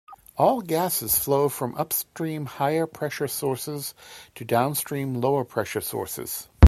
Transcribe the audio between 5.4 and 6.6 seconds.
pressure sources.